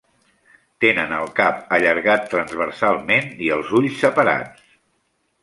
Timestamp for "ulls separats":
3.83-4.67